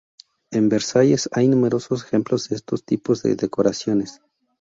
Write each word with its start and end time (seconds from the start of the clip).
En 0.49 0.67
Versalles 0.67 1.29
hay 1.31 1.47
numerosos 1.47 2.03
ejemplos 2.03 2.49
de 2.49 2.55
estos 2.55 2.83
tipos 2.83 3.21
de 3.21 3.35
decoraciones. 3.35 4.19